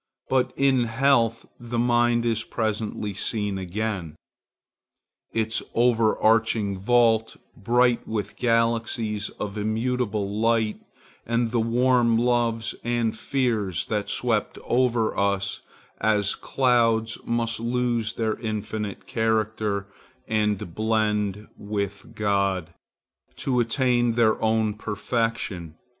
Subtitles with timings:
[0.29, 9.59] But in health the mind is presently seen again,—its overarching vault, bright with galaxies of
[9.59, 10.83] immutable lights,
[11.27, 15.61] and the warm loves and fears that swept over us
[15.99, 19.85] as clouds must lose their finite character
[20.27, 22.73] and blend with God,
[23.35, 25.75] to attain their own perfection.